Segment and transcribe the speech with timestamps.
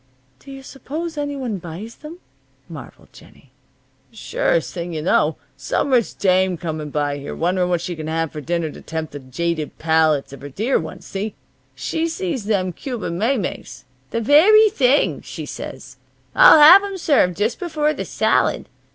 [0.39, 2.17] "Do you suppose any one buys them?"
[2.67, 3.51] marveled Jennie.
[4.11, 5.37] "Surest thing you know.
[5.55, 9.11] Some rich dame coming by here, wondering what she can have for dinner to tempt
[9.13, 11.35] the jaded palates of her dear ones, see?
[11.75, 13.83] She sees them Cuban maymeys.
[14.09, 15.97] 'The very thing!' she says.
[16.33, 18.69] 'I'll have 'em served just before the salad.'